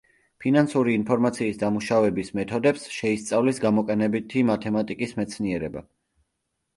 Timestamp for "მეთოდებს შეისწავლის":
2.39-3.59